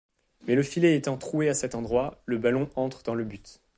[0.47, 3.61] Mais le filet étant troué à cet endroit, le ballon entre dans le but.